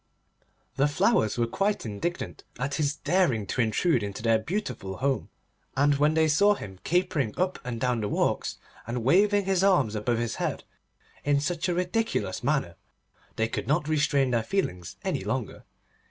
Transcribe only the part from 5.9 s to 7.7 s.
when they saw him capering up